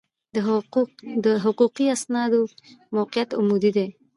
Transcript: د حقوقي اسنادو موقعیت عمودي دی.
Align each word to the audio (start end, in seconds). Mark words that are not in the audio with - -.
د 1.23 1.25
حقوقي 1.43 1.85
اسنادو 1.95 2.41
موقعیت 2.95 3.29
عمودي 3.39 3.71
دی. 3.77 3.87